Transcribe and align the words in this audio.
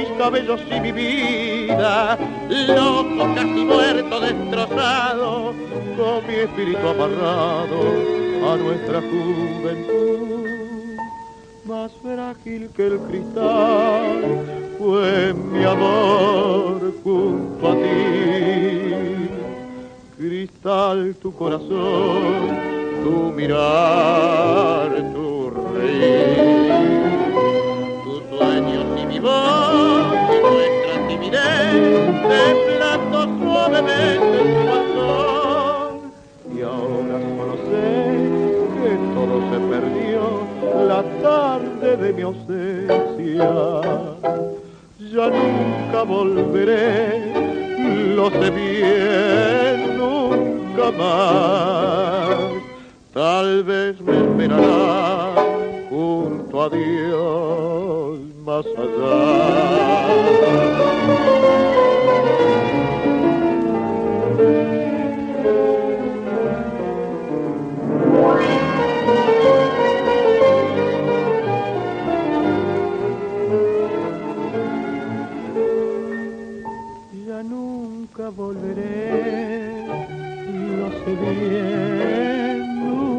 mis 0.00 0.08
cabellos 0.16 0.60
y 0.70 0.80
mi 0.80 0.92
vida, 0.92 2.18
loco, 2.48 3.34
casi 3.34 3.64
muerto, 3.64 4.20
destrozado, 4.20 5.54
con 5.96 6.26
mi 6.26 6.34
espíritu 6.34 6.88
amarrado 6.88 7.80
a 8.50 8.56
nuestra 8.56 9.00
juventud. 9.02 10.46
Más 11.64 11.92
frágil 12.02 12.70
que 12.74 12.86
el 12.86 12.98
cristal 13.00 14.22
fue 14.78 15.34
mi 15.34 15.64
amor 15.64 16.94
junto 17.04 17.68
a 17.68 17.74
ti. 17.74 19.28
Cristal 20.16 21.14
tu 21.20 21.32
corazón, 21.34 22.58
tu 23.04 23.32
mirar, 23.36 24.90
tu 25.12 25.50
reír, 25.74 26.59
timidez 32.30 32.66
temblando 32.66 33.18
suavemente 33.38 34.38
tu 34.38 34.60
balcón. 34.68 36.12
Y 36.54 36.62
ahora 36.62 37.16
solo 37.36 37.54
que 38.76 38.90
todo 39.14 39.34
se 39.50 39.58
perdió 39.72 40.22
la 40.86 41.02
tarde 41.22 41.96
de 41.96 42.12
mi 42.12 42.22
ausencia. 42.22 43.50
Ya 45.12 45.26
nunca 45.28 46.02
volveré, 46.04 47.32
lo 48.14 48.30
sé 48.30 48.50
bien, 48.50 49.98
nunca 49.98 50.90
más. 50.96 52.36
Tal 53.12 53.64
vez 53.64 54.00
me 54.00 54.18
esperará 54.18 55.49
junto 56.10 56.62
a 56.62 56.68
Dios 56.70 58.18
más 58.44 58.66
allá. 58.66 60.00
volveré, 78.30 79.86
lo 80.78 80.88
sé 80.92 81.12
bien, 81.20 82.58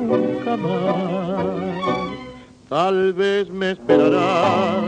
nunca 0.07 0.57
más. 0.57 1.80
Tal 2.71 3.11
vez 3.11 3.49
me 3.49 3.71
esperarás 3.71 4.85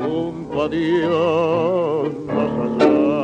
junto 0.00 0.62
a 0.62 0.68
Dios 0.70 2.08
más 2.24 2.48
allá. 2.80 3.18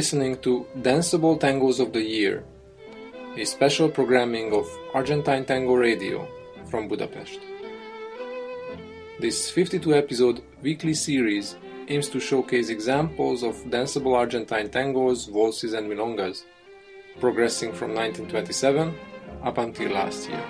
Listening 0.00 0.34
to 0.38 0.66
Danceable 0.78 1.38
Tangos 1.38 1.78
of 1.78 1.92
the 1.92 2.00
Year, 2.00 2.42
a 3.36 3.44
special 3.44 3.86
programming 3.86 4.50
of 4.54 4.66
Argentine 4.94 5.44
Tango 5.44 5.74
Radio 5.74 6.26
from 6.70 6.88
Budapest. 6.88 7.38
This 9.18 9.50
52 9.50 9.94
episode 9.94 10.42
weekly 10.62 10.94
series 10.94 11.56
aims 11.88 12.08
to 12.08 12.18
showcase 12.18 12.70
examples 12.70 13.42
of 13.42 13.56
danceable 13.74 14.16
Argentine 14.16 14.70
tangos, 14.70 15.30
waltzes, 15.30 15.74
and 15.74 15.86
milongas, 15.86 16.44
progressing 17.20 17.70
from 17.70 17.92
1927 17.92 18.94
up 19.42 19.58
until 19.58 19.92
last 19.92 20.30
year. 20.30 20.46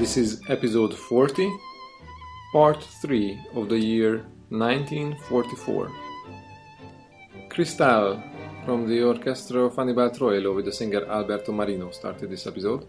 This 0.00 0.16
is 0.16 0.40
episode 0.48 0.94
40, 0.94 1.48
part 2.52 2.82
3 2.82 3.38
of 3.54 3.68
the 3.68 3.78
year 3.78 4.26
1944. 4.48 5.99
Cristal 7.60 8.22
from 8.64 8.88
the 8.88 9.02
orchestra 9.02 9.60
of 9.66 9.78
Anibal 9.78 10.08
Troilo 10.08 10.54
with 10.54 10.64
the 10.64 10.72
singer 10.72 11.04
Alberto 11.04 11.52
Marino 11.52 11.90
started 11.90 12.30
this 12.30 12.46
episode. 12.46 12.86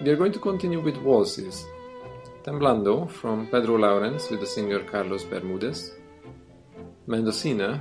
We 0.00 0.08
are 0.08 0.16
going 0.16 0.32
to 0.32 0.38
continue 0.38 0.80
with 0.80 0.96
waltzes. 0.96 1.66
Temblando 2.42 3.06
from 3.10 3.46
Pedro 3.48 3.76
Lawrence 3.76 4.30
with 4.30 4.40
the 4.40 4.46
singer 4.46 4.78
Carlos 4.78 5.24
Bermudez. 5.24 5.92
Mendocina 7.06 7.78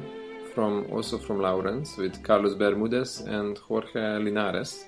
from 0.53 0.85
also 0.91 1.17
from 1.17 1.39
Lawrence 1.39 1.95
with 1.95 2.21
Carlos 2.23 2.55
Bermudez 2.55 3.21
and 3.21 3.57
Jorge 3.57 4.19
Linares. 4.19 4.83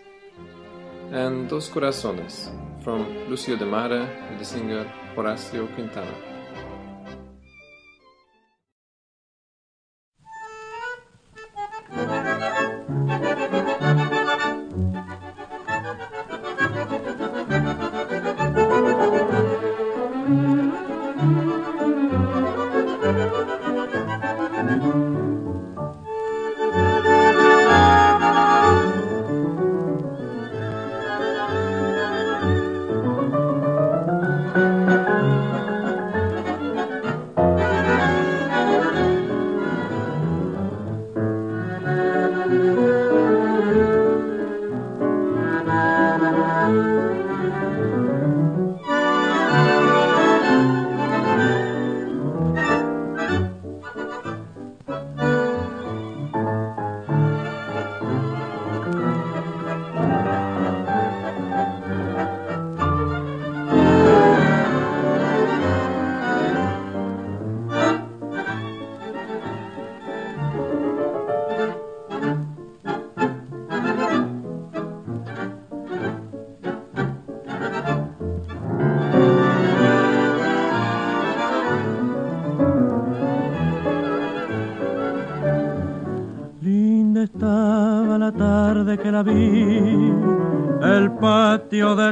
And 1.12 1.47
Dos 1.47 1.69
Corazones 1.69 2.50
from 2.83 3.07
Lucio 3.29 3.55
de 3.55 3.65
Mare 3.65 4.09
with 4.29 4.39
the 4.39 4.44
singer 4.44 4.91
Horacio 5.15 5.73
Quintana. 5.73 6.28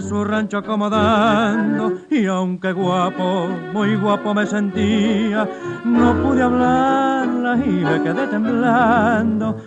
Su 0.02 0.24
rancho 0.24 0.58
acomodando 0.58 1.94
y 2.10 2.26
aunque 2.26 2.72
guapo, 2.72 3.48
muy 3.74 3.96
guapo 3.96 4.34
me 4.34 4.46
sentía, 4.46 5.48
no 5.86 6.14
pude 6.22 6.42
hablarla 6.42 7.58
y 7.58 7.70
me 7.70 8.04
quedé 8.04 8.28
temblando. 8.28 9.58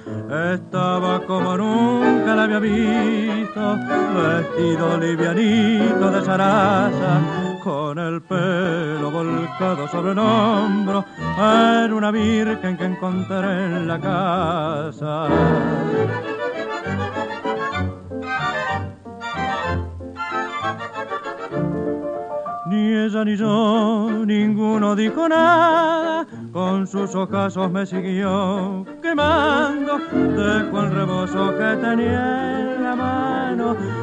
Estaba 0.55 1.25
como 1.27 1.57
nunca 1.57 2.35
la 2.35 2.45
había 2.45 2.59
visto, 2.61 3.79
vestido 4.15 4.97
livianito 4.99 6.11
de 6.11 6.23
zaraza, 6.23 7.21
con 7.65 7.99
el 7.99 8.23
pelo 8.23 9.11
volcado 9.11 9.89
sobre 9.89 10.13
el 10.13 10.19
hombro, 10.19 11.05
era 11.37 11.95
una 11.95 12.11
virgen 12.11 12.77
que 12.77 12.85
encontré 12.85 13.77
en 13.77 13.89
la 13.89 13.99
casa. 13.99 15.29
Ella 23.07 23.25
ni 23.25 23.37
yo, 23.37 24.25
ninguno 24.27 24.95
dijo 24.95 25.29
nada, 25.29 26.27
con 26.53 26.87
sus 26.87 27.15
ojazos 27.15 27.71
me 27.71 27.87
siguió 27.87 28.85
quemando, 29.03 29.99
dejó 29.99 30.81
el 30.81 30.91
rebozo 30.93 31.57
que 31.57 31.77
tenía 31.81 32.61
en 32.61 32.85
la 32.85 32.97
mano, 32.97 33.30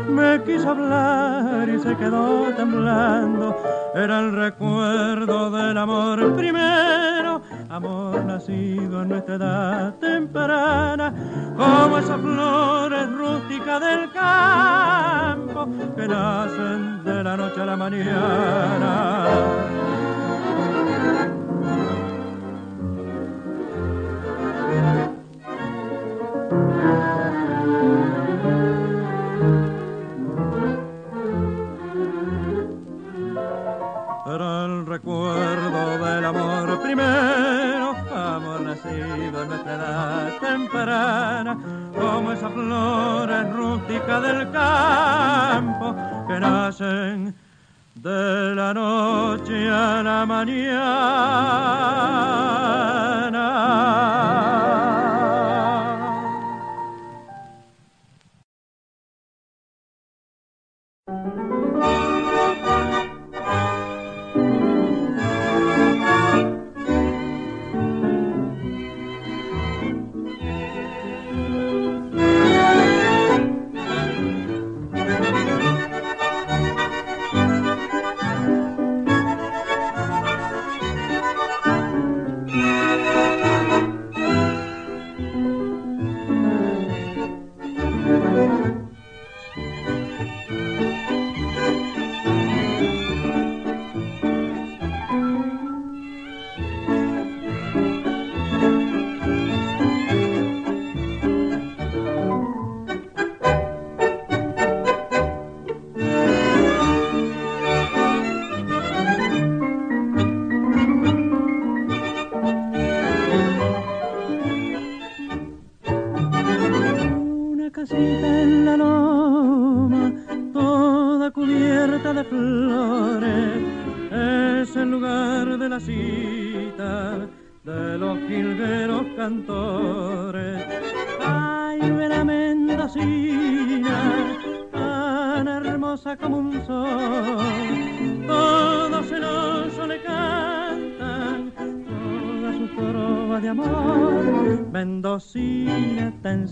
me 0.09 0.43
quiso 0.43 0.69
hablar 0.69 1.69
y 1.69 1.79
se 1.79 1.95
quedó 1.95 2.53
temblando, 2.55 3.55
era 3.95 4.19
el 4.19 4.31
recuerdo 4.33 5.51
del 5.51 5.77
amor 5.77 6.35
primero, 6.35 7.41
amor 7.69 8.25
nacido 8.25 9.01
en 9.01 9.09
nuestra 9.09 9.35
edad 9.35 9.93
temprana, 9.95 11.13
como 11.55 11.97
esas 11.97 12.21
flores 12.21 13.11
rústicas 13.11 13.81
del 13.81 14.11
campo 14.11 15.67
que 15.95 16.07
nacen 16.07 17.03
de 17.03 17.23
la 17.23 17.37
noche 17.37 17.61
a 17.61 17.65
la 17.65 17.77
mañana. 17.77 19.25
Recuerdo 34.97 36.03
del 36.03 36.25
amor 36.25 36.81
primero, 36.81 37.95
amor 38.15 38.61
nacido 38.61 39.43
en 39.43 39.49
nuestra 39.49 39.75
edad 39.75 40.39
temprana, 40.39 41.55
como 41.95 42.31
esas 42.31 42.51
flores 42.51 43.53
rústicas 43.53 44.23
del 44.23 44.51
campo 44.51 45.95
que 46.27 46.39
nacen 46.39 47.35
de 47.93 48.55
la 48.55 48.73
noche 48.73 49.69
a 49.69 50.01
la 50.01 50.25
mañana. 50.25 50.87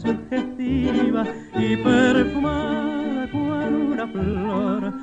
Sugestiva 0.05 1.24
y 1.55 1.77
perfumada 1.77 3.31
cual 3.31 3.74
una 3.74 4.07
flor. 4.07 4.93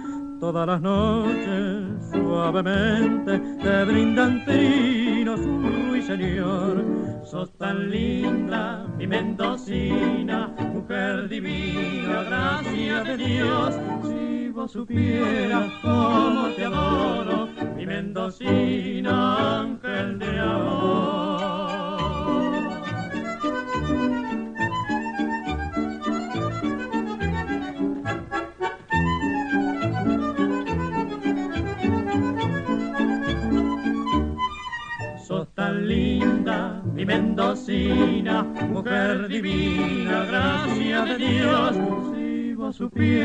Todas 0.40 0.66
las 0.66 0.80
noches 0.80 2.11
suavemente 2.11 3.38
te 3.62 3.85
brindan 3.85 4.44
trinos 4.44 5.40
un 5.40 5.90
ruiseñor. 5.90 6.85
Sos 7.25 7.56
tan 7.59 7.90
linda, 7.90 8.87
mi 8.99 9.06
mendocina, 9.06 10.49
mujer 10.75 11.28
divina, 11.28 12.25
gracias 12.25 13.06
de 13.06 13.16
Dios. 13.16 13.75
Si 14.02 14.49
vos 14.49 14.73
supieras 14.73 15.71
cómo 15.80 16.49
te 16.56 16.64
adoro, 16.64 17.49
mi 17.76 17.87
mendocina, 17.87 18.62
Si 42.73 43.22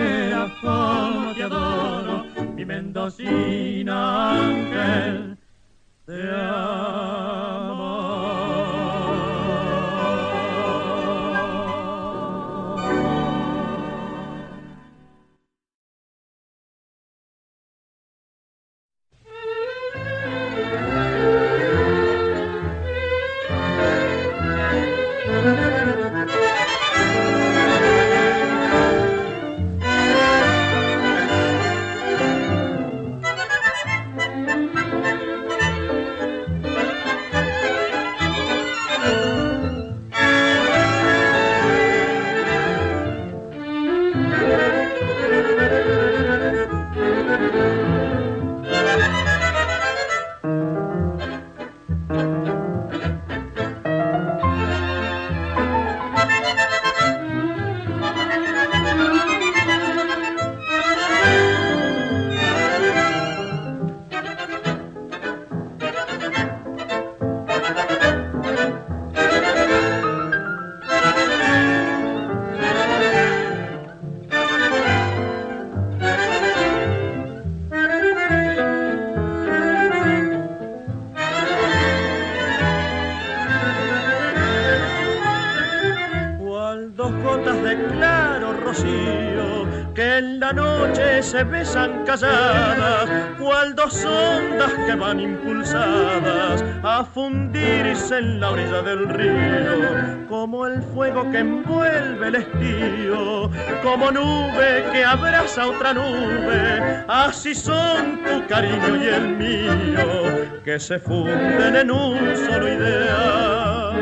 se 91.37 91.43
besan 91.43 92.03
calladas, 92.03 93.07
cual 93.37 93.75
dos 93.75 94.03
ondas 94.03 94.73
que 94.87 94.95
van 94.95 95.19
impulsadas 95.19 96.63
a 96.81 97.05
fundirse 97.05 98.17
en 98.17 98.39
la 98.39 98.49
orilla 98.49 98.81
del 98.81 99.07
río, 99.07 100.25
como 100.27 100.65
el 100.65 100.81
fuego 100.81 101.29
que 101.29 101.37
envuelve 101.37 102.27
el 102.29 102.35
estío, 102.35 103.51
como 103.83 104.11
nube 104.11 104.85
que 104.91 105.05
abraza 105.05 105.67
otra 105.67 105.93
nube, 105.93 107.05
así 107.07 107.53
son 107.53 108.23
tu 108.23 108.47
cariño 108.47 108.95
y 108.95 109.07
el 109.07 109.37
mío, 109.37 110.61
que 110.65 110.79
se 110.79 110.97
funden 110.97 111.75
en 111.75 111.91
un 111.91 112.17
solo 112.35 112.67
ideal. 112.67 113.93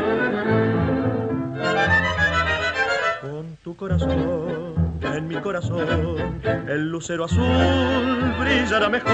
Con 3.22 3.58
tu 3.62 3.75
corazón 3.75 4.54
en 5.15 5.27
mi 5.27 5.36
corazón. 5.36 6.41
El 6.67 6.89
lucero 6.89 7.25
azul 7.25 7.45
brillará 8.39 8.89
mejor 8.89 9.13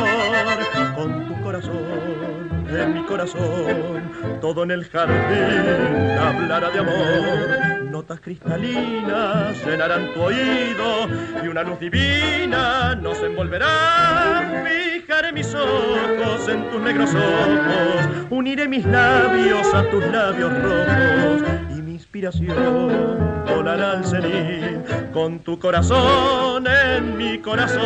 con 0.96 1.28
tu 1.28 1.42
corazón 1.42 2.50
en 2.70 2.94
mi 2.94 3.04
corazón. 3.06 4.40
Todo 4.42 4.64
en 4.64 4.72
el 4.72 4.86
jardín 4.86 6.18
hablará 6.20 6.70
de 6.72 6.80
amor. 6.80 7.92
Notas 7.92 8.20
cristalinas 8.22 9.64
llenarán 9.66 10.14
tu 10.14 10.22
oído 10.22 11.08
y 11.44 11.48
una 11.48 11.64
luz 11.64 11.80
divina 11.80 12.96
nos 12.96 13.20
envolverá. 13.20 14.64
Fijaré 14.66 15.34
mis 15.34 15.54
ojos 15.54 16.48
en 16.48 16.70
tus 16.70 16.82
negros 16.82 17.10
ojos 17.14 18.28
uniré 18.30 18.68
mis 18.68 18.86
labios 18.86 19.74
a 19.74 19.84
tus 19.90 20.06
labios 20.06 20.52
rojos 20.64 21.44
y 21.78 21.82
mi 21.82 21.94
inspiración 21.94 23.31
volará 23.56 23.92
al 23.92 24.06
cenit 24.06 25.12
con 25.12 25.40
tu 25.40 25.60
corazón 25.60 26.66
en 26.68 27.18
mi 27.18 27.40
corazón. 27.40 27.82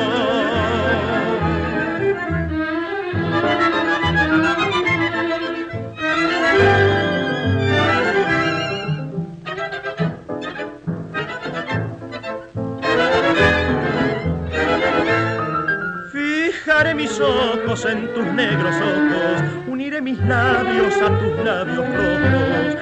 Fijaré 16.12 16.96
mis 16.96 17.20
ojos 17.20 17.86
en 17.86 18.14
tus 18.14 18.26
negros 18.26 18.76
ojos, 18.76 19.68
uniré 19.68 20.02
mis 20.02 20.20
labios 20.20 20.94
a 21.02 21.20
tus 21.20 21.46
labios 21.46 21.86
rojos 21.96 22.75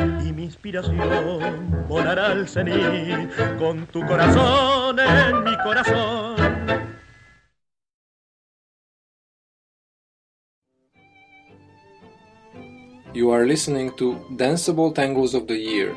inspiración 0.44 1.86
volará 1.88 2.28
al 2.32 2.48
cenit 2.48 3.32
con 3.58 3.88
tu 3.88 4.06
corazón 4.06 5.00
en 5.00 5.44
mi 5.44 5.58
corazón. 5.64 6.94
You 13.14 13.32
are 13.32 13.46
listening 13.46 13.92
to 13.98 14.16
Danceable 14.38 14.92
Tangos 14.92 15.36
of 15.36 15.48
the 15.48 15.56
Year, 15.56 15.96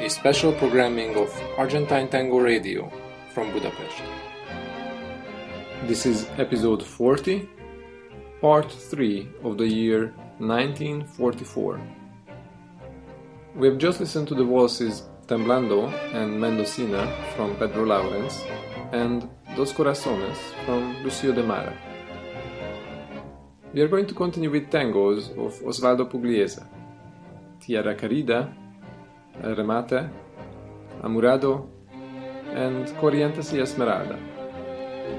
a 0.00 0.08
special 0.08 0.52
programming 0.52 1.16
of 1.16 1.28
Argentine 1.58 2.08
Tango 2.08 2.38
Radio 2.38 2.90
from 3.34 3.50
Budapest. 3.52 4.02
This 5.88 6.06
is 6.06 6.28
episode 6.38 6.82
40, 6.84 7.48
part 8.40 8.70
3 8.70 9.28
of 9.42 9.58
the 9.58 9.66
year 9.66 10.14
1944. 10.38 12.01
We 13.54 13.68
have 13.68 13.76
just 13.76 14.00
listened 14.00 14.28
to 14.28 14.34
the 14.34 14.46
waltzes 14.46 15.02
Temblando 15.26 15.92
and 16.14 16.40
Mendocina 16.40 17.06
from 17.36 17.54
Pedro 17.56 17.84
Laurens 17.84 18.42
and 18.92 19.28
Dos 19.54 19.74
Corazones 19.74 20.38
from 20.64 20.96
Lucio 21.04 21.32
de 21.32 21.42
Mara. 21.42 21.76
We 23.74 23.82
are 23.82 23.88
going 23.88 24.06
to 24.06 24.14
continue 24.14 24.50
with 24.50 24.70
tangos 24.70 25.30
of 25.36 25.52
Osvaldo 25.66 26.10
Pugliese, 26.10 26.66
Tierra 27.60 27.94
El 29.42 29.54
Remate, 29.54 30.10
Amurado, 31.02 31.68
and 32.54 32.86
Corrientes 32.96 33.52
y 33.52 33.58
Esmeralda. 33.58 34.18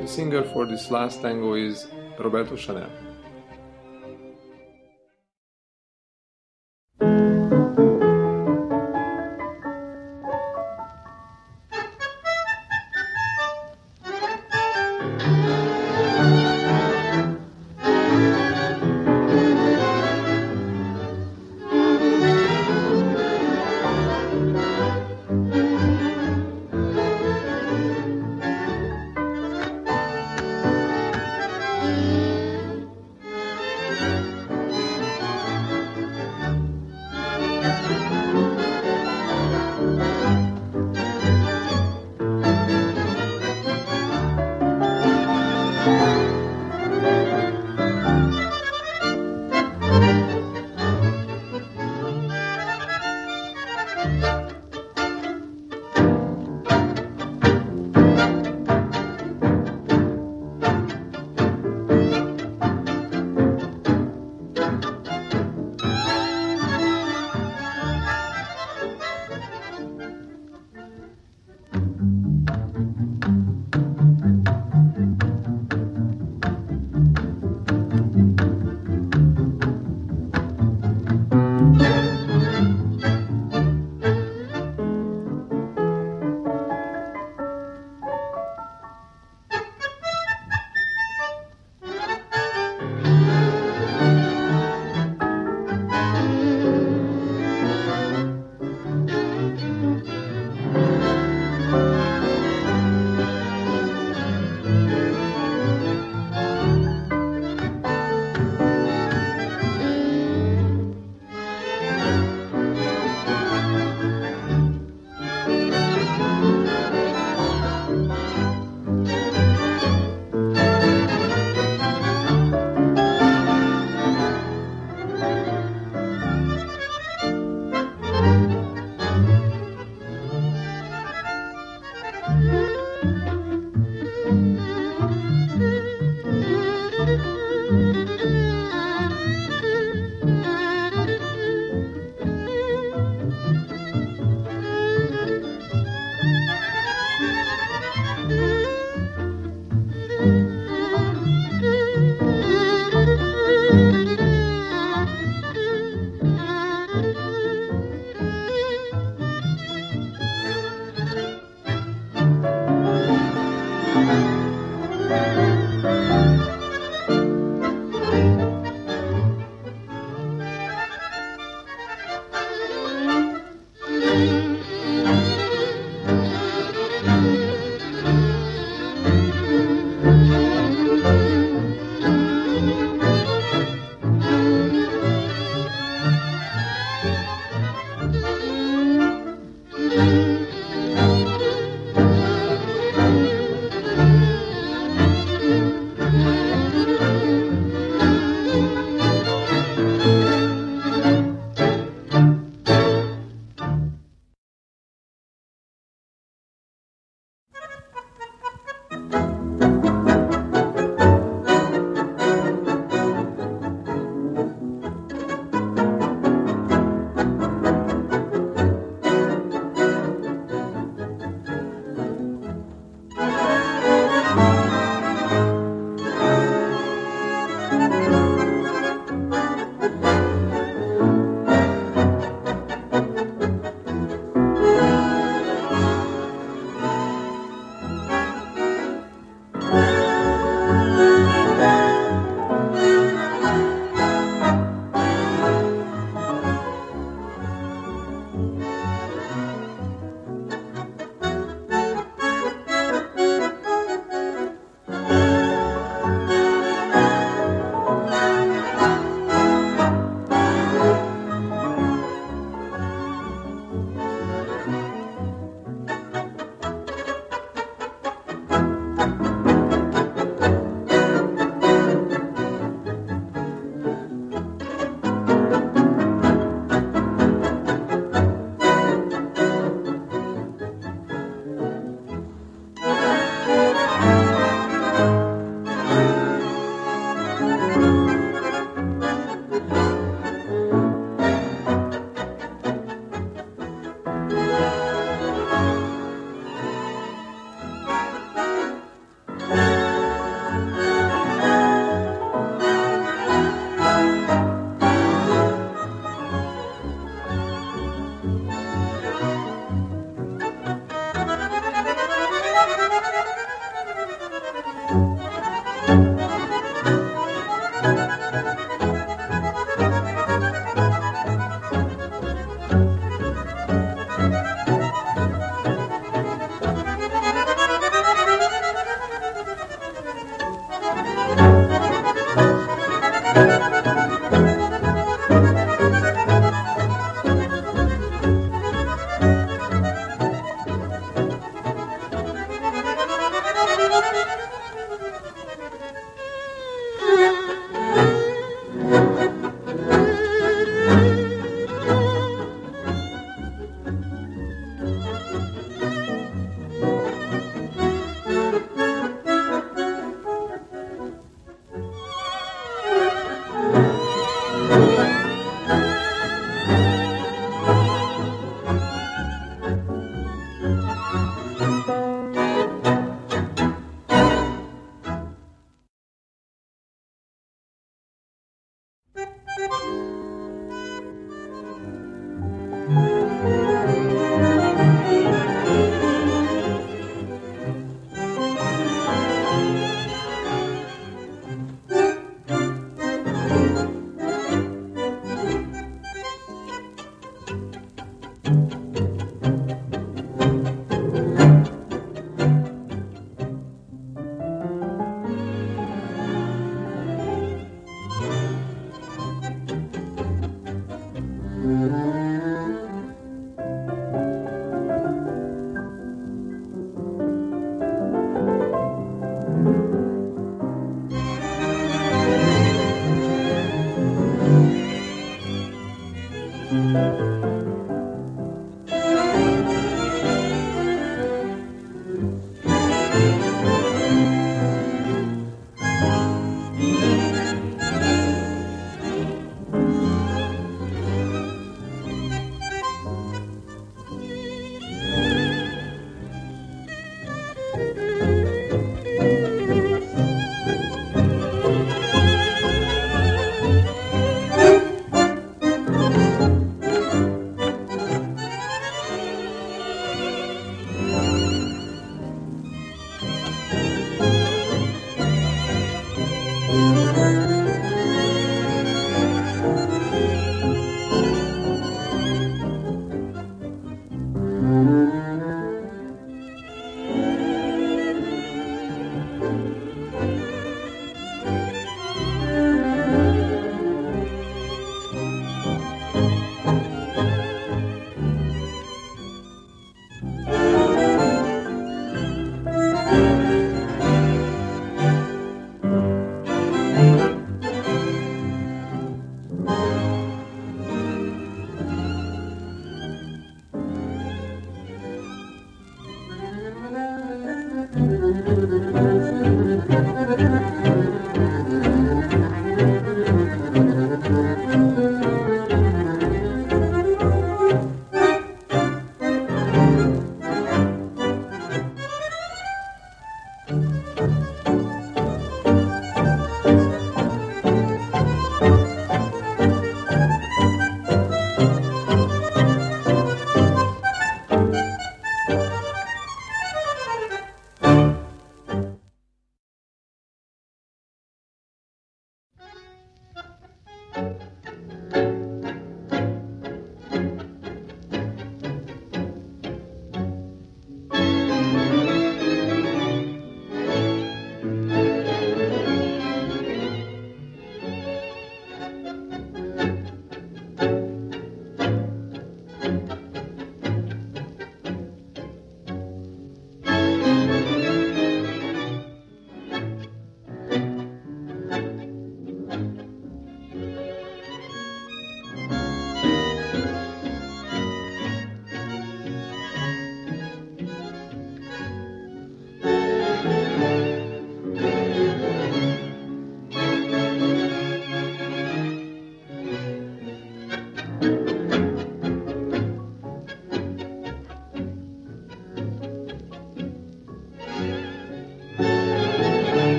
The 0.00 0.06
singer 0.06 0.44
for 0.44 0.66
this 0.66 0.90
last 0.90 1.22
tango 1.22 1.54
is 1.54 1.88
Roberto 2.18 2.56
Chanel. 2.56 3.07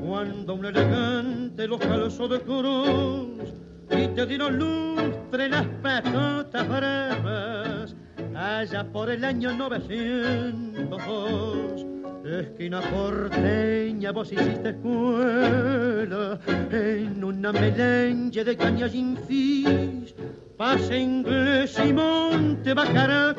Cuando 0.00 0.54
un 0.54 0.64
elegante 0.64 1.66
los 1.66 1.80
calzó 1.80 2.28
de 2.28 2.40
cruz 2.40 3.52
y 3.90 4.06
te 4.08 4.24
dieron 4.26 4.58
lustre 4.58 5.48
las 5.48 5.66
patotas 5.82 6.68
breves. 6.68 7.96
Allá 8.34 8.84
por 8.90 9.10
el 9.10 9.22
año 9.24 9.52
902 9.52 11.86
esquina 12.24 12.80
porteña 12.80 14.12
vos 14.12 14.32
hiciste 14.32 14.70
escuela 14.70 16.38
en 16.70 17.22
una 17.22 17.52
melenche 17.52 18.42
de 18.44 18.56
cañas 18.56 18.94
infis. 18.94 20.14
Pase 20.56 20.98
inglés 20.98 21.78
y 21.84 21.92
monte 21.92 22.72
bajará 22.72 23.34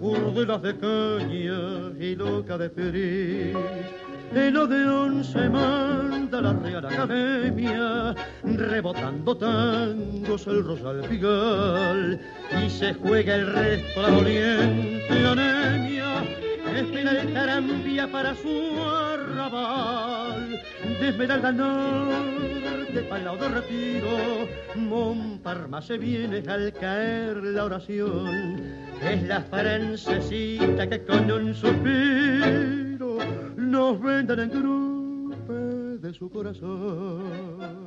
de 0.00 0.78
caña 0.78 1.92
y 1.98 2.16
loca 2.16 2.56
de 2.56 2.70
feliz. 2.70 3.56
El 4.34 4.56
Odeón 4.56 5.22
se 5.24 5.48
manda 5.48 6.40
la 6.40 6.52
Real 6.54 6.86
Academia, 6.86 8.14
rebotando 8.44 9.36
tangos 9.36 10.46
el 10.46 10.64
Rosal 10.64 11.04
Figal, 11.04 12.20
y 12.64 12.70
se 12.70 12.94
juega 12.94 13.34
el 13.34 13.52
resto 13.52 14.02
la 14.02 14.10
doliente 14.10 15.26
anemia, 15.26 16.24
espera 16.76 17.20
el 17.20 17.34
Tarambia 17.34 18.10
para 18.10 18.34
su 18.36 18.82
arrabal, 18.82 20.62
de 21.00 21.08
Esmeralda 21.08 21.52
Norte 21.52 22.49
para 22.98 23.22
lado 23.22 23.36
de 23.36 23.48
retiro, 23.48 24.48
Montparma 24.74 25.80
se 25.80 25.96
viene 25.96 26.42
al 26.48 26.72
caer 26.72 27.36
la 27.36 27.64
oración, 27.64 28.60
es 29.02 29.22
la 29.22 29.42
francesita 29.42 30.88
que 30.88 31.04
con 31.04 31.30
un 31.30 31.54
suspiro 31.54 33.18
nos 33.56 34.00
vendan 34.00 34.40
en 34.40 34.50
grupo 34.50 35.52
de 35.52 36.12
su 36.12 36.28
corazón. 36.30 37.80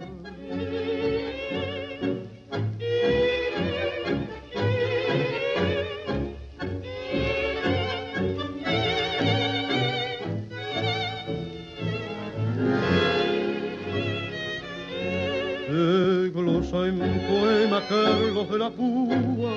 En 16.86 17.00
poema 17.28 17.82
Carlos 17.88 18.50
de 18.50 18.58
la 18.58 18.70
Púa 18.70 19.54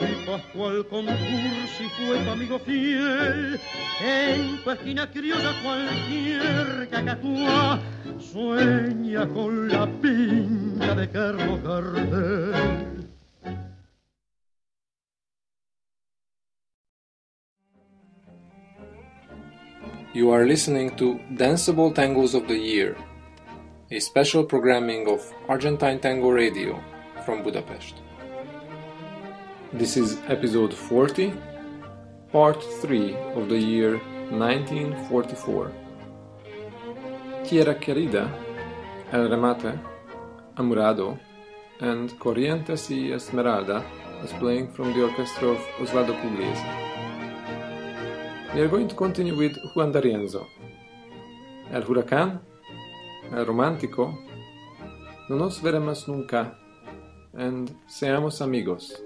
y 0.00 0.26
Pascual 0.26 0.84
fue 0.90 2.28
amigo 2.28 2.58
fiel. 2.58 3.60
En 4.04 4.62
tu 4.62 4.70
esquina 4.70 5.10
criolla 5.10 5.52
cualquier 5.62 6.88
cacatúa 6.90 7.80
sueña 8.18 9.26
con 9.28 9.68
la 9.68 9.86
de 10.94 11.10
Carlos 11.10 11.62
Gardel. 11.62 12.86
You 20.14 20.30
are 20.30 20.46
listening 20.46 20.96
to 20.96 21.20
Danceable 21.36 21.92
Tangos 21.92 22.34
of 22.34 22.48
the 22.48 22.56
Year, 22.56 22.96
a 23.88 24.00
special 24.00 24.42
programming 24.42 25.08
of 25.08 25.32
Argentine 25.48 26.00
Tango 26.00 26.30
Radio 26.30 26.82
from 27.24 27.44
Budapest. 27.44 27.94
This 29.72 29.96
is 29.96 30.18
episode 30.26 30.74
40, 30.74 31.32
part 32.32 32.60
3 32.80 33.14
of 33.36 33.48
the 33.48 33.56
year 33.56 33.98
1944. 34.30 35.70
Tierra 37.44 37.76
Querida, 37.76 38.28
El 39.12 39.28
Remate, 39.28 39.78
Amurado, 40.56 41.16
and 41.78 42.10
Corrientes 42.18 42.90
y 42.90 43.12
Esmeralda 43.14 43.84
is 44.24 44.32
playing 44.32 44.72
from 44.72 44.92
the 44.94 45.04
orchestra 45.04 45.50
of 45.50 45.58
Osvaldo 45.78 46.20
Pugliese. 46.20 46.64
We 48.52 48.62
are 48.62 48.68
going 48.68 48.88
to 48.88 48.96
continue 48.96 49.36
with 49.36 49.56
Juan 49.76 49.92
D'Arienzo, 49.92 50.44
El 51.70 51.82
Huracán, 51.82 52.40
Eh, 53.32 53.44
romántico, 53.44 54.18
no 55.28 55.36
nos 55.36 55.60
veremos 55.60 56.06
nunca, 56.06 56.56
and 57.34 57.70
seamos 57.88 58.40
amigos. 58.40 59.02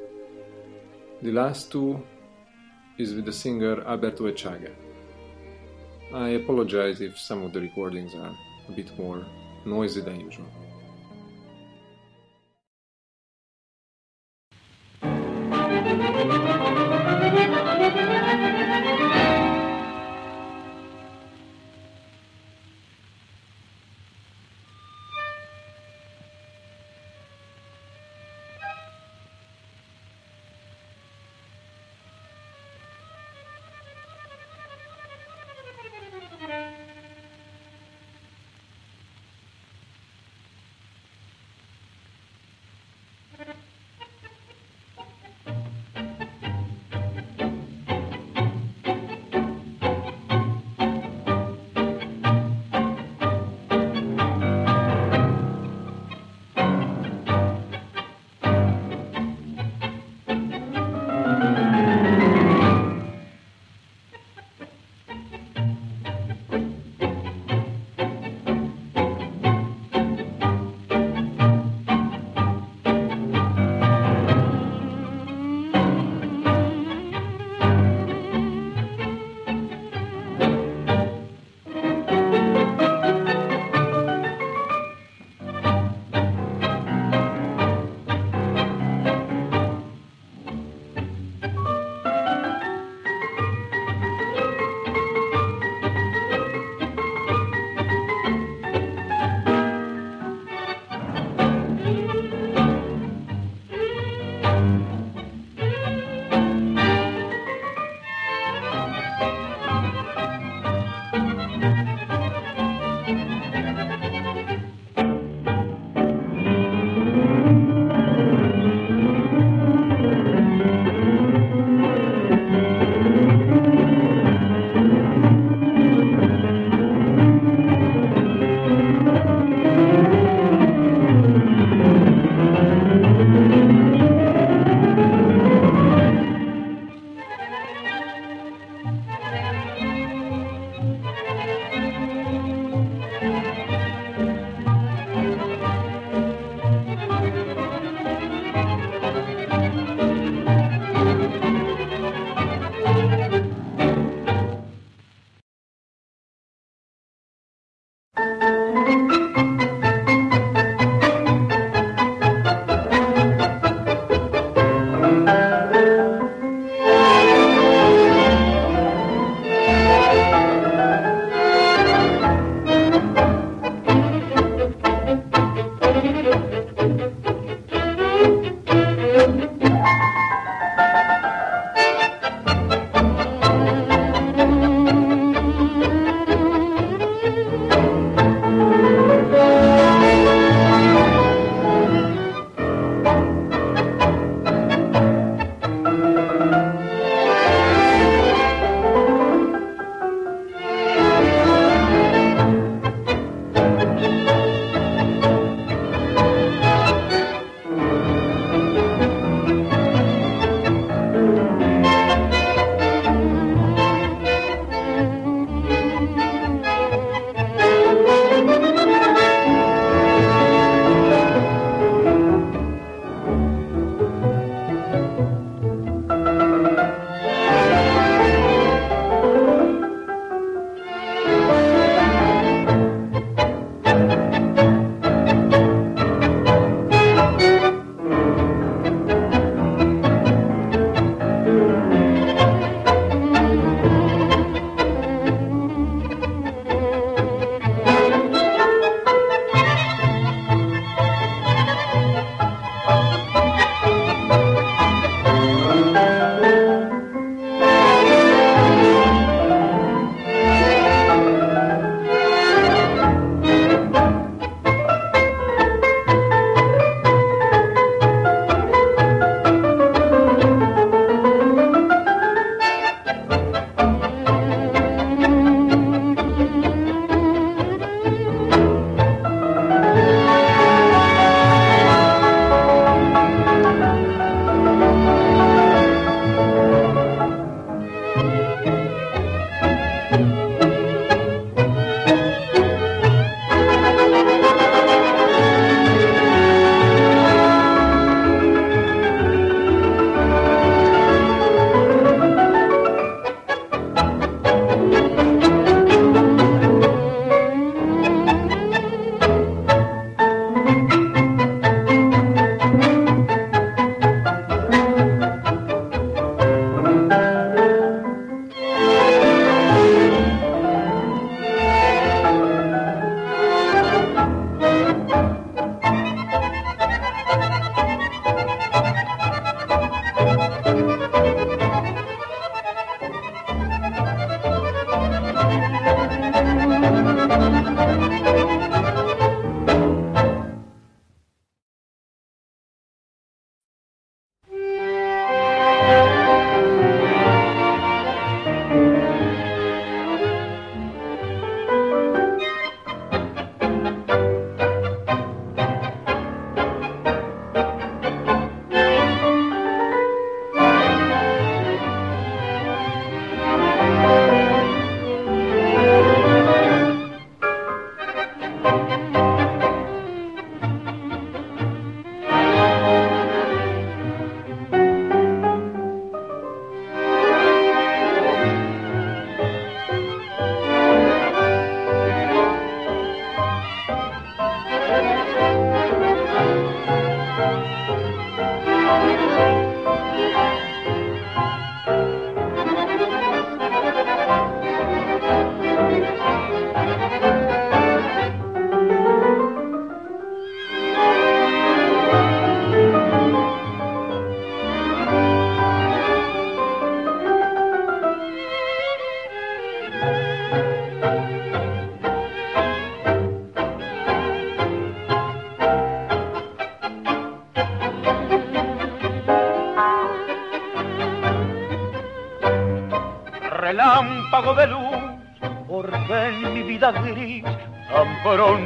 The 1.23 1.33
last 1.33 1.73
two 1.73 2.03
is 2.99 3.15
with 3.15 3.25
the 3.25 3.33
singer 3.33 3.83
Alberto 3.87 4.25
Echaga. 4.25 4.73
I 6.15 6.31
apologize 6.31 7.01
if 7.01 7.19
some 7.19 7.45
of 7.45 7.53
the 7.53 7.61
recordings 7.61 8.15
are 8.15 8.37
a 8.69 8.73
bit 8.73 8.91
more 8.99 9.25
noisy 9.65 10.03
than 10.03 10.21
usual. 10.21 10.47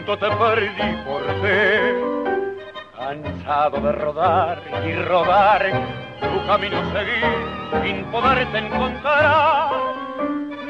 te 0.05 0.31
perdí 0.37 0.97
por 1.07 1.23
ser. 1.41 1.95
Cansado 2.97 3.81
de 3.81 3.93
rodar 3.93 4.63
y 4.87 4.95
rodar, 5.03 5.63
tu 6.21 6.47
camino 6.47 6.77
seguir 6.93 7.83
sin 7.83 8.05
poderte 8.07 8.59
encontrar. 8.59 9.71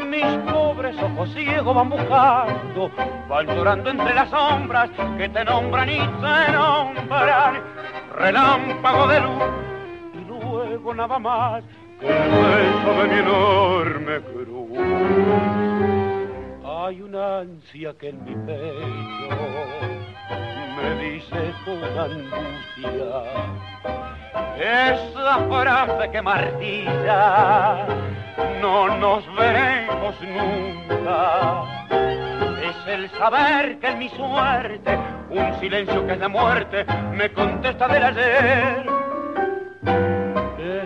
Mis 0.08 0.24
pobres 0.52 0.96
ojos 1.02 1.30
ciegos 1.34 1.74
van 1.74 1.90
buscando, 1.90 2.90
van 3.28 3.46
llorando 3.46 3.90
entre 3.90 4.14
las 4.14 4.30
sombras 4.30 4.90
que 5.18 5.28
te 5.28 5.44
nombran 5.44 5.88
y 5.88 5.98
te 5.98 6.52
nombran. 6.52 7.60
Relámpago 8.16 9.08
de 9.08 9.20
luz 9.20 9.42
y 10.14 10.24
luego 10.28 10.94
nada 10.94 11.18
más 11.18 11.64
que 11.98 12.06
el 12.06 12.30
beso 12.30 13.02
de 13.02 13.08
mi 13.08 13.18
enorme. 13.18 14.43
Hay 16.94 17.02
una 17.02 17.40
ansia 17.40 17.92
que 17.98 18.10
en 18.10 18.24
mi 18.24 18.36
pecho 18.46 19.36
me 20.76 21.04
dice 21.04 21.52
con 21.64 21.82
angustia. 21.98 23.18
Esa 24.56 25.38
frase 25.48 26.10
que 26.12 26.22
martilla, 26.22 27.84
no 28.60 28.96
nos 28.98 29.24
veremos 29.34 30.14
nunca. 30.22 31.64
Es 32.62 32.86
el 32.86 33.10
saber 33.18 33.80
que 33.80 33.88
en 33.88 33.98
mi 33.98 34.08
suerte, 34.10 34.96
un 35.30 35.52
silencio 35.58 36.06
que 36.06 36.12
es 36.12 36.20
de 36.20 36.28
muerte, 36.28 36.86
me 37.10 37.32
contesta 37.32 37.88
del 37.88 38.04
ayer. 38.04 38.93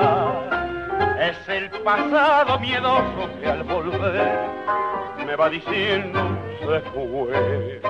Es 1.20 1.48
el 1.48 1.68
pasado 1.82 2.58
miedoso 2.60 3.28
que 3.38 3.46
al 3.46 3.62
volver 3.64 4.38
me 5.26 5.36
va 5.36 5.50
diciendo 5.50 6.20
se 6.60 6.80
fue. 6.92 7.80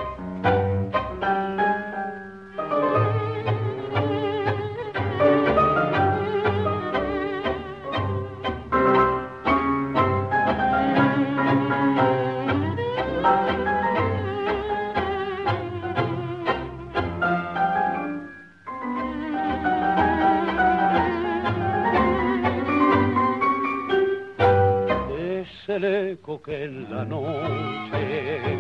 El 25.79 26.11
eco 26.11 26.43
que 26.43 26.65
en 26.65 26.93
la 26.93 27.05
noche 27.05 28.59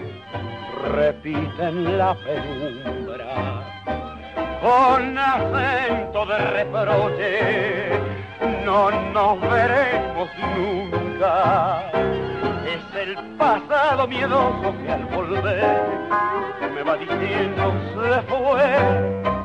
repite 0.94 1.62
en 1.64 1.98
la 1.98 2.14
penumbra 2.14 3.58
con 4.62 5.18
acento 5.18 6.26
de 6.26 6.38
reproche. 6.38 8.00
No 8.64 8.90
nos 9.12 9.40
veremos 9.40 10.28
nunca. 10.56 11.90
Es 12.64 12.96
el 12.96 13.16
pasado 13.36 14.06
miedoso 14.06 14.74
que 14.80 14.92
al 14.92 15.04
volver 15.06 15.80
me 16.72 16.82
va 16.84 16.96
diciendo 16.96 17.72
se 17.94 18.22
fue. 18.28 19.37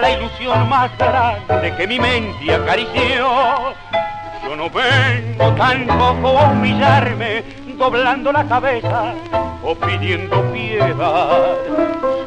La 0.00 0.10
ilusión 0.10 0.68
más 0.68 0.90
grande 0.98 1.74
que 1.76 1.86
mi 1.86 1.98
mente 1.98 2.54
acarició. 2.54 3.28
Yo 4.44 4.56
no 4.56 4.70
vengo 4.70 5.52
tampoco 5.54 6.38
a 6.38 6.50
humillarme 6.50 7.42
doblando 7.78 8.32
la 8.32 8.44
cabeza 8.44 9.14
o 9.62 9.74
pidiendo 9.74 10.42
piedad. 10.52 11.56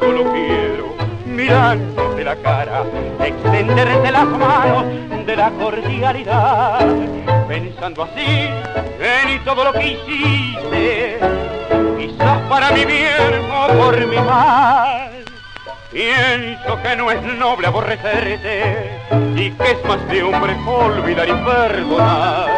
Solo 0.00 0.32
quiero 0.32 0.94
mirándote 1.26 2.24
la 2.24 2.36
cara, 2.36 2.82
extenderte 3.24 4.10
las 4.10 4.26
manos 4.26 4.84
de 5.26 5.36
la 5.36 5.50
cordialidad, 5.50 6.86
pensando 7.48 8.02
así 8.02 8.48
en 9.00 9.44
todo 9.44 9.64
lo 9.64 9.72
que 9.72 9.92
hiciste, 9.92 11.18
quizás 11.98 12.38
para 12.48 12.70
mi 12.72 12.84
bien 12.84 13.50
o 13.52 13.68
por 13.78 14.06
mi 14.06 14.16
mal. 14.16 14.89
Pienso 15.92 16.80
que 16.82 16.94
no 16.94 17.10
es 17.10 17.20
noble 17.20 17.66
aborrecerte 17.66 19.00
y 19.34 19.50
que 19.50 19.70
es 19.72 19.84
más 19.84 20.06
de 20.08 20.22
hombre 20.22 20.56
olvidar 20.64 21.28
y 21.28 21.32
perdonar. 21.32 22.48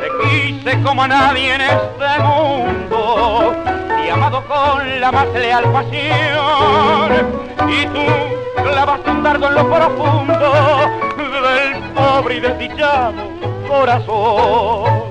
Te 0.00 0.28
quise 0.28 0.80
como 0.82 1.02
a 1.02 1.08
nadie 1.08 1.54
en 1.56 1.60
este 1.62 2.22
mundo 2.22 3.56
y 4.04 4.08
amado 4.08 4.44
con 4.46 5.00
la 5.00 5.10
más 5.10 5.26
leal 5.32 5.64
pasión. 5.72 7.12
Y 7.68 7.86
tú 7.86 8.62
clavaste 8.70 9.10
un 9.10 9.22
dardo 9.24 9.48
en 9.48 9.54
lo 9.56 9.68
profundo 9.68 10.90
del 11.16 11.82
pobre 11.92 12.36
y 12.36 12.40
desdichado 12.40 13.12
corazón. 13.68 15.01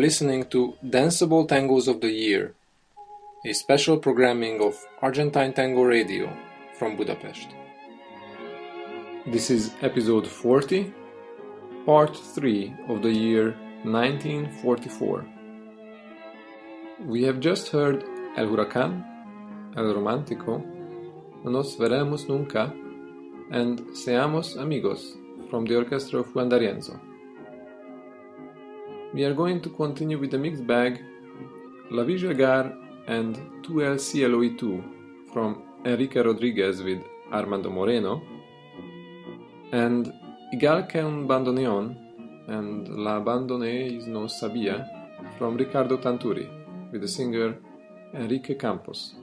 Listening 0.00 0.44
to 0.44 0.74
Danceable 0.82 1.46
Tangos 1.46 1.86
of 1.86 2.00
the 2.00 2.10
Year, 2.10 2.54
a 3.44 3.52
special 3.52 3.98
programming 3.98 4.62
of 4.62 4.74
Argentine 5.02 5.52
Tango 5.52 5.82
Radio 5.82 6.34
from 6.78 6.96
Budapest. 6.96 7.48
This 9.26 9.50
is 9.50 9.72
episode 9.82 10.26
40, 10.26 10.90
part 11.84 12.16
3 12.16 12.74
of 12.88 13.02
the 13.02 13.12
year 13.12 13.50
1944. 13.82 15.26
We 17.04 17.22
have 17.24 17.38
just 17.40 17.68
heard 17.68 18.02
El 18.38 18.46
Huracán, 18.46 19.04
El 19.76 19.92
Romántico, 19.92 20.64
Nos 21.44 21.76
Veremos 21.76 22.26
Nunca, 22.26 22.72
and 23.50 23.80
Seamos 23.92 24.56
Amigos 24.56 25.12
from 25.50 25.66
the 25.66 25.76
orchestra 25.76 26.20
of 26.20 26.34
Juan 26.34 26.48
D'Arienzo. 26.48 27.09
We 29.12 29.24
are 29.24 29.34
going 29.34 29.60
to 29.62 29.70
continue 29.70 30.18
with 30.18 30.30
the 30.30 30.38
mixed 30.38 30.64
bag 30.68 31.02
La 31.90 32.04
Jagar 32.04 32.72
and 33.08 33.34
2LCLOE2 33.64 35.32
from 35.32 35.64
Enrique 35.84 36.20
Rodriguez 36.20 36.80
with 36.80 37.02
Armando 37.32 37.70
Moreno 37.70 38.22
and 39.72 40.12
Igual 40.52 40.86
que 40.86 41.00
un 41.00 41.26
bandoneón 41.26 41.96
and 42.46 42.88
La 42.88 43.18
Bandonees 43.18 44.06
no 44.06 44.28
Sabia 44.28 44.86
from 45.36 45.56
Ricardo 45.56 45.96
Tanturi 45.96 46.48
with 46.92 47.00
the 47.00 47.08
singer 47.08 47.56
Enrique 48.14 48.54
Campos. 48.54 49.19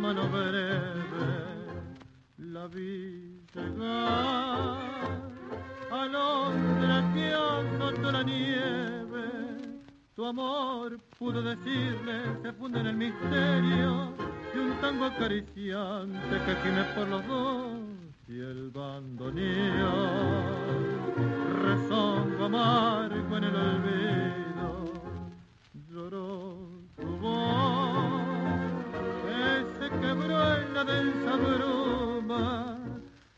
Mano 0.00 0.26
breve, 0.28 1.28
la 2.38 2.66
vi 2.68 3.44
llegar, 3.54 4.78
alondra 5.90 7.10
que 7.12 7.34
azotó 7.34 8.10
la 8.10 8.22
nieve, 8.22 9.26
tu 10.14 10.24
amor 10.24 10.98
pudo 11.18 11.42
decirle, 11.42 12.22
se 12.42 12.52
funde 12.54 12.80
en 12.80 12.86
el 12.86 12.96
misterio 12.96 14.14
de 14.54 14.60
un 14.60 14.80
tango 14.80 15.04
acariciante 15.04 16.34
que 16.46 16.54
gime 16.62 16.84
por 16.94 17.06
los 17.06 17.26
dos 17.26 17.78
y 18.26 18.40
el 18.40 18.70
bandoneón. 18.70 20.30
Rezongo 21.62 22.46
amargo 22.46 23.36
en 23.36 23.44
el 23.44 23.54
olvido 23.54 24.29
densa 30.84 31.36
bruma 31.36 32.78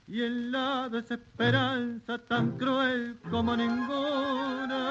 y 0.06 0.22
en 0.22 0.52
la 0.52 0.88
desesperanza 0.88 2.18
tan 2.18 2.58
cruel 2.58 3.18
como 3.30 3.56
ninguna 3.56 4.82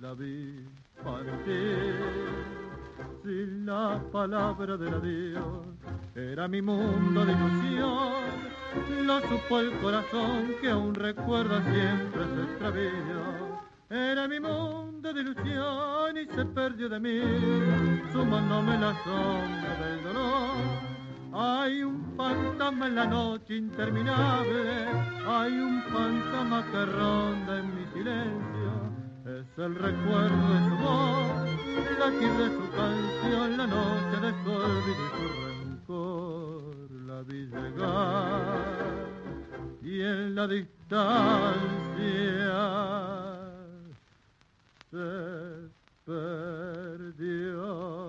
la 0.00 0.14
vi 0.14 0.64
partir 1.02 1.94
sin 3.22 3.66
la 3.66 4.00
palabra 4.12 4.76
del 4.76 4.94
adiós 4.94 5.66
era 6.14 6.48
mi 6.48 6.62
mundo 6.62 7.24
de 7.24 7.32
ilusión 7.32 8.56
lo 9.04 9.20
supo 9.22 9.60
el 9.60 9.72
corazón 9.78 10.54
que 10.60 10.70
aún 10.70 10.94
recuerda 10.94 11.62
siempre 11.62 12.24
su 12.24 12.42
extravío. 12.42 13.60
Era 13.88 14.28
mi 14.28 14.40
mundo 14.40 15.12
de 15.12 15.20
ilusión 15.20 16.16
y 16.16 16.26
se 16.26 16.44
perdió 16.44 16.88
de 16.88 17.00
mí, 17.00 17.20
sumándome 18.12 18.78
la 18.78 18.92
sombra 19.04 19.76
del 19.80 20.02
dolor. 20.02 20.85
Hay 21.38 21.82
un 21.82 22.14
fantasma 22.16 22.86
en 22.86 22.94
la 22.94 23.04
noche 23.04 23.56
interminable, 23.56 24.86
hay 25.28 25.52
un 25.52 25.82
fantasma 25.82 26.64
que 26.70 26.86
ronda 26.86 27.58
en 27.58 27.76
mi 27.76 27.84
silencio. 27.92 28.72
Es 29.26 29.44
el 29.58 29.74
recuerdo 29.74 30.54
de 30.54 30.60
su 30.66 30.76
voz, 30.76 31.28
la 31.98 32.10
de 32.10 32.48
su 32.56 32.70
canción, 32.70 33.58
la 33.58 33.66
noche 33.66 34.18
de 34.22 34.32
su 34.42 34.50
olvido 34.50 35.04
y 35.04 35.08
su 35.12 35.28
rencor 35.44 36.90
la 37.06 37.20
vi 37.20 37.44
llegar 37.48 39.04
y 39.82 40.00
en 40.00 40.34
la 40.34 40.46
distancia 40.46 41.04
se 44.90 45.68
perdió. 46.06 48.05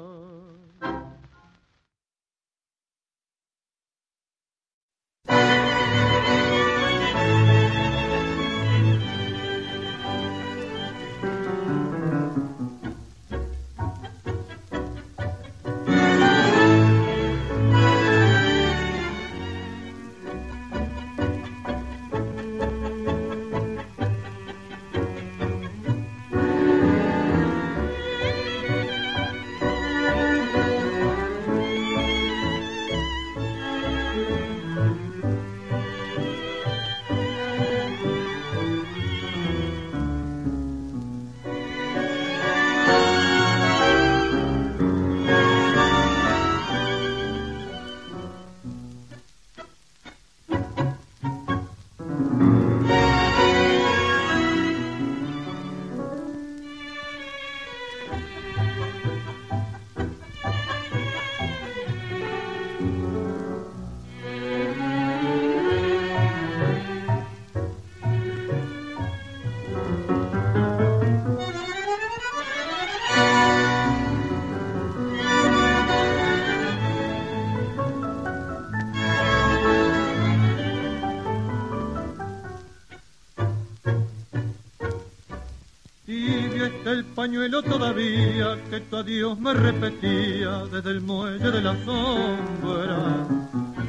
El 86.97 87.05
pañuelo 87.05 87.61
todavía 87.61 88.57
que 88.71 88.79
tu 88.79 88.97
adiós 88.97 89.37
me 89.39 89.53
repetía 89.53 90.65
desde 90.71 90.89
el 90.89 91.01
muelle 91.01 91.51
de 91.51 91.61
la 91.61 91.75
sombra. 91.85 92.99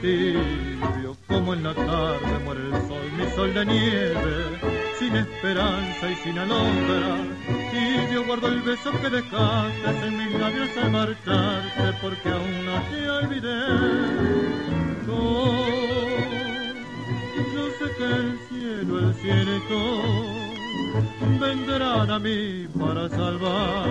Tibio 0.02 1.16
como 1.26 1.54
en 1.54 1.62
la 1.62 1.74
tarde 1.74 2.38
muere 2.44 2.64
el 2.66 2.72
sol, 2.86 3.06
mi 3.16 3.26
sol 3.34 3.54
de 3.54 3.64
nieve, 3.64 4.34
sin 4.98 5.16
esperanza 5.16 6.10
y 6.10 6.16
sin 6.16 6.38
alondra. 6.38 7.16
Tibio 7.72 8.26
guardo 8.26 8.48
el 8.48 8.60
beso 8.60 8.90
que 9.00 9.08
dejaste 9.08 10.06
en 10.06 10.18
mis 10.18 10.32
labios 10.38 10.76
al 10.76 10.90
marcharte 10.90 11.86
porque 12.02 12.28
aún 12.28 12.66
no 12.66 12.76
te 12.90 13.10
olvidé. 13.10 13.60
yo 17.54 17.64
sé 17.78 17.86
que 17.96 18.04
el 18.04 18.38
cielo, 18.48 18.98
el 18.98 19.14
cielo 19.14 20.47
vendrán 21.38 22.10
a 22.10 22.18
mí 22.18 22.66
para 22.78 23.08
salvar. 23.08 23.86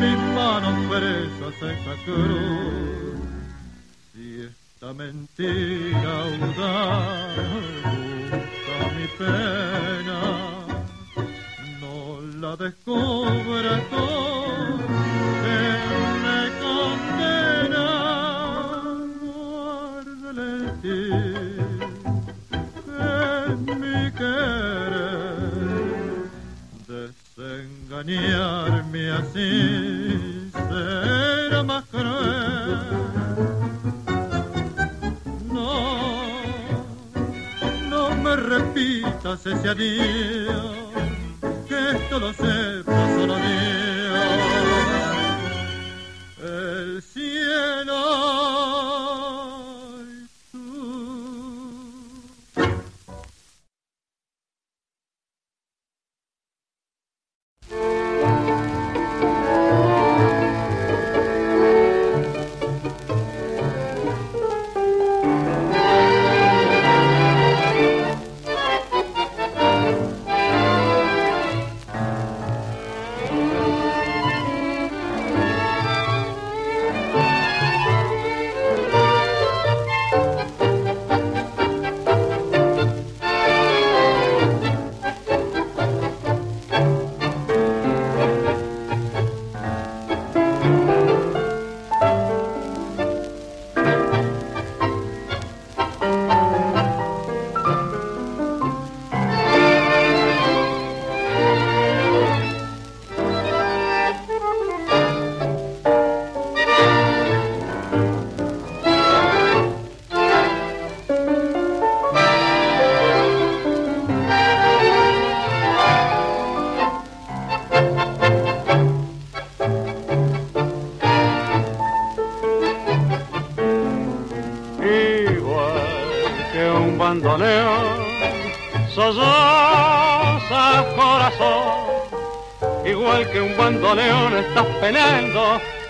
Mis 0.00 0.18
manos 0.34 0.76
presas 0.88 1.62
en 1.62 1.70
esta 1.70 1.94
cruz. 2.04 3.14
Si 4.12 4.40
esta 4.42 4.92
mentira 4.92 6.12
audaz 6.22 7.36
busca 8.30 8.76
mi 8.96 9.06
pena, 9.18 10.20
no 11.80 12.20
la 12.40 12.56
descubre 12.56 13.70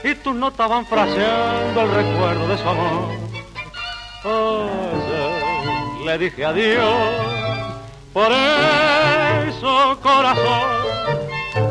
y 0.05 0.15
tus 0.17 0.35
notas 0.35 0.69
van 0.69 0.85
fraseando 0.87 1.81
el 1.81 1.91
recuerdo 1.91 2.47
de 2.49 2.59
su 2.59 2.69
amor. 2.69 3.09
Oye, 4.25 6.05
le 6.05 6.19
dije 6.19 6.45
adiós, 6.45 6.85
por 8.13 8.31
eso 8.31 9.99
corazón, 10.03 10.69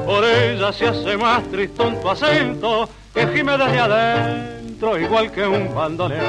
por 0.05 0.26
ella 0.26 0.74
se 0.74 0.88
hace 0.88 1.15
más 1.17 1.43
tristón 1.43 2.01
tu 2.01 2.09
acento 2.09 2.89
que 3.13 3.28
gime 3.28 3.55
desde 3.57 3.80
adentro 3.80 4.99
igual 4.99 5.32
que 5.32 5.45
un 5.45 5.74
bandoneón. 5.74 6.24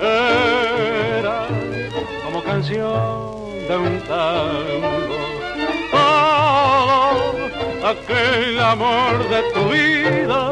Como 0.00 0.53
de 2.72 3.76
un 3.76 4.00
tango. 4.08 5.18
Aquel 7.84 8.58
amor 8.58 9.28
de 9.28 9.42
tu 9.52 9.68
vida 9.68 10.50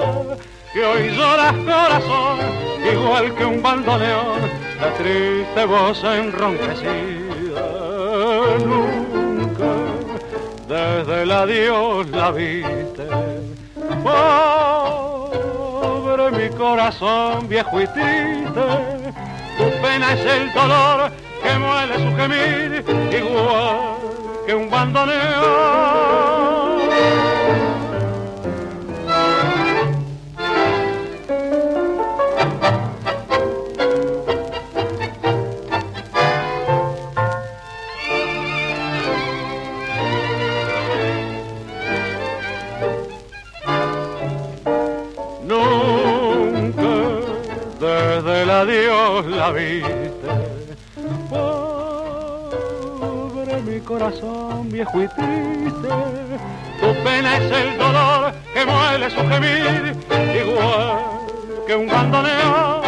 que 0.74 0.84
hoy 0.84 1.08
lloras 1.16 1.54
corazón 1.54 2.38
igual 2.92 3.34
que 3.34 3.44
un 3.46 3.62
bandoneón 3.62 4.42
la 4.78 4.92
triste 4.92 5.64
voz 5.64 6.04
enronquecida. 6.04 7.62
Nunca 8.66 9.72
desde 10.68 11.22
el 11.22 11.32
adiós 11.32 12.06
la 12.10 12.30
viste. 12.30 13.06
Pobre 16.04 16.30
mi 16.32 16.50
corazón 16.56 17.48
viejo 17.48 17.80
y 17.80 17.86
triste 17.86 19.12
tu 19.56 19.64
pena 19.82 20.12
es 20.14 20.24
el 20.26 20.52
dolor 20.52 21.12
que 21.42 21.58
muele 21.58 21.94
su 21.98 22.16
gemir 22.16 22.84
igual 23.12 23.96
que 24.46 24.54
un 24.54 24.70
bandoneón 24.70 25.92
Nunca 45.44 46.94
desde 47.80 48.42
el 48.42 48.50
adiós 48.50 49.26
la 49.26 49.50
viste. 49.50 50.01
Mi 53.64 53.80
corazón 53.80 54.68
viejo 54.70 55.02
y 55.02 55.08
triste. 55.08 55.88
Tu 56.80 57.04
pena 57.04 57.36
es 57.36 57.52
el 57.52 57.78
dolor 57.78 58.32
que 58.54 58.66
muele 58.66 59.10
su 59.10 59.28
gemir, 59.28 59.96
igual 60.40 60.98
que 61.66 61.76
un 61.76 61.86
bandoneón 61.88 62.81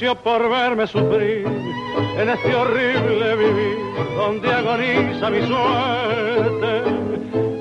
Por 0.00 0.48
verme 0.48 0.86
sufrir 0.86 1.46
en 2.16 2.30
este 2.30 2.54
horrible 2.54 3.36
vivir 3.36 3.76
donde 4.16 4.50
agoniza 4.50 5.28
mi 5.28 5.46
suerte. 5.46 6.82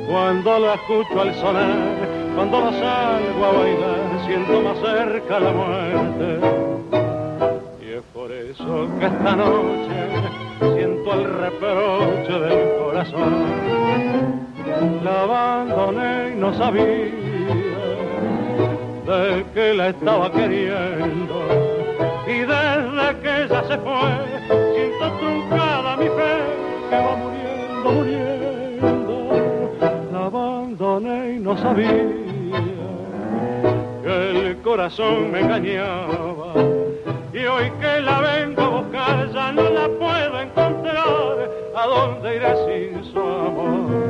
Cuando 0.09 0.59
lo 0.59 0.73
escucho 0.73 1.19
al 1.19 1.35
sonar, 1.35 1.97
cuando 2.35 2.61
lo 2.61 2.71
salgo 2.71 3.45
a 3.45 3.51
bailar, 3.51 4.25
siento 4.25 4.61
más 4.61 4.79
cerca 4.79 5.39
la 5.41 5.51
muerte. 5.51 6.39
Y 7.85 7.91
es 7.95 8.03
por 8.13 8.31
eso 8.31 8.87
que 8.97 9.05
esta 9.05 9.35
noche 9.35 10.77
siento 10.77 11.13
el 11.13 11.25
reproche 11.25 12.39
del 12.39 12.77
corazón. 12.77 13.45
La 15.03 15.23
abandoné 15.23 16.31
y 16.31 16.35
no 16.39 16.53
sabía 16.53 16.83
de 19.05 19.45
que 19.53 19.73
la 19.73 19.89
estaba 19.89 20.31
queriendo. 20.31 21.68
Y 23.49 23.51
desde 23.51 23.57
que 23.57 23.57
ella 23.57 23.63
se 23.67 23.77
fue, 23.79 24.11
siento 24.75 25.11
truncada 25.19 25.97
mi 25.97 26.05
fe, 26.05 26.33
que 26.89 26.95
va 26.95 27.15
muriendo, 27.15 27.91
muriendo. 27.91 29.71
La 30.11 30.25
abandoné 30.25 31.33
y 31.33 31.39
no 31.39 31.57
sabía 31.57 32.07
que 34.03 34.47
el 34.49 34.57
corazón 34.61 35.31
me 35.31 35.39
engañaba. 35.39 36.53
Y 37.33 37.45
hoy 37.45 37.71
que 37.79 38.01
la 38.01 38.19
vengo 38.21 38.61
a 38.61 38.69
buscar, 38.81 39.31
ya 39.33 39.51
no 39.51 39.69
la 39.69 39.87
puedo 39.87 40.41
encontrar. 40.41 41.49
¿A 41.75 41.87
dónde 41.87 42.35
iré 42.35 42.55
sin 42.65 43.03
su 43.11 43.19
amor? 43.19 44.08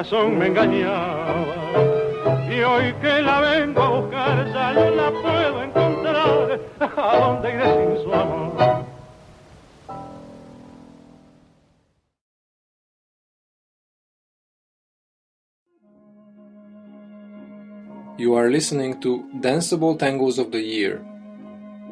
Corazón 0.00 0.38
me 0.38 0.46
engañaba. 0.46 1.44
Y 2.50 2.60
hoy 2.62 2.94
que 3.02 3.22
la 3.22 3.40
vengo 3.40 3.82
a 3.82 4.00
buscar 4.00 4.46
ya 4.52 4.72
no 4.72 4.90
la 4.90 5.10
puedo 5.10 5.62
encontrar. 5.62 6.60
¿A 6.80 7.16
dónde 7.18 7.50
iré 7.50 7.64
sin 7.64 8.04
su 8.04 8.14
amor? 8.14 8.86
You 18.16 18.36
are 18.36 18.50
listening 18.50 19.00
to 19.00 19.24
Danceable 19.40 19.96
Tangos 19.96 20.38
of 20.38 20.50
the 20.50 20.60
Year, 20.60 21.02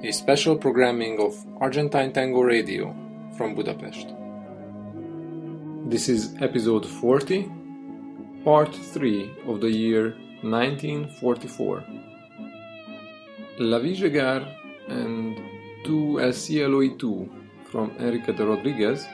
a 0.03 0.13
special 0.13 0.57
programming 0.57 1.19
of 1.21 1.35
Argentine 1.61 2.13
Tango 2.13 2.43
Radio 2.43 2.95
from 3.37 3.55
Budapest. 3.55 4.15
This 5.89 6.09
is 6.09 6.35
episode 6.41 6.87
40 6.87 7.58
Part 8.49 8.75
3 8.75 9.31
of 9.47 9.61
the 9.61 9.69
year 9.69 10.17
1944. 10.41 11.85
La 13.59 13.79
Vigegar 13.79 14.43
and 14.89 15.37
Tu 15.85 16.19
El 16.19 16.33
Cielo 16.33 16.81
y 16.81 16.97
Tu 16.97 17.29
from 17.71 17.93
Enrique 17.99 18.33
de 18.33 18.47
Rodriguez 18.47 19.07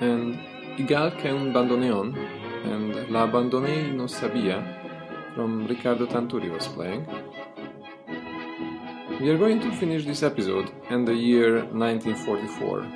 and 0.00 0.38
Igual 0.76 1.16
que 1.16 1.32
un 1.32 1.54
bandoneon 1.54 2.14
and 2.66 3.10
La 3.10 3.26
Abandoné 3.26 3.94
no 3.94 4.04
sabía 4.08 4.62
from 5.34 5.66
Ricardo 5.66 6.04
Tanturi 6.04 6.50
was 6.52 6.68
playing. 6.68 7.06
We 9.18 9.30
are 9.30 9.38
going 9.38 9.60
to 9.60 9.72
finish 9.72 10.04
this 10.04 10.22
episode 10.22 10.70
and 10.90 11.08
the 11.08 11.14
year 11.14 11.64
1944 11.72 12.86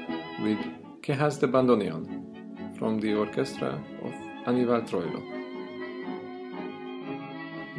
with 0.43 0.59
Quejas 1.01 1.41
de 1.41 1.49
Bandoneon 1.49 2.79
from 2.79 3.01
the 3.01 3.15
orchestra 3.15 3.83
of 4.05 4.13
Aníbal 4.47 4.87
Troilo. 4.87 5.40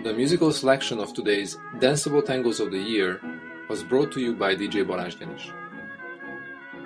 The 0.03 0.13
musical 0.13 0.51
selection 0.51 0.99
of 0.99 1.13
today's 1.13 1.57
Danceable 1.77 2.23
Tangos 2.23 2.59
of 2.59 2.71
the 2.71 2.79
Year 2.79 3.21
was 3.69 3.83
brought 3.83 4.11
to 4.13 4.19
you 4.19 4.33
by 4.33 4.55
DJ 4.55 4.83
Balázs. 4.83 5.51